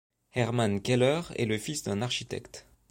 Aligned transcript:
Hermann 0.33 0.81
Keller 0.81 1.21
est 1.35 1.45
le 1.45 1.59
fils 1.59 1.83
d'un 1.83 2.01
architecte. 2.01 2.65